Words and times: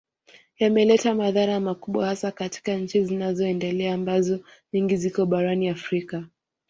Yameleta 0.59 1.15
madhara 1.15 1.59
makubwa 1.59 2.05
hasa 2.05 2.31
katika 2.31 2.75
nchi 2.75 3.03
zinazoendelea 3.03 3.93
ambazo 3.93 4.39
nyingi 4.73 4.95
ziko 4.97 5.25
barani 5.25 5.69
Afrika 5.69 6.23